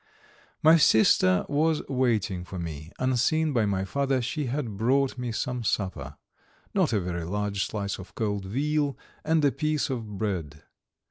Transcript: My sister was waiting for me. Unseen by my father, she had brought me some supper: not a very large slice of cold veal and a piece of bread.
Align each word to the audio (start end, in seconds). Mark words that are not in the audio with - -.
My 0.63 0.77
sister 0.77 1.45
was 1.47 1.87
waiting 1.87 2.43
for 2.43 2.57
me. 2.57 2.91
Unseen 2.97 3.53
by 3.53 3.67
my 3.67 3.85
father, 3.85 4.19
she 4.19 4.47
had 4.47 4.75
brought 4.75 5.15
me 5.15 5.31
some 5.31 5.63
supper: 5.63 6.15
not 6.73 6.91
a 6.91 6.99
very 6.99 7.23
large 7.23 7.65
slice 7.67 7.99
of 7.99 8.15
cold 8.15 8.43
veal 8.45 8.97
and 9.23 9.45
a 9.45 9.51
piece 9.51 9.91
of 9.91 10.17
bread. 10.17 10.63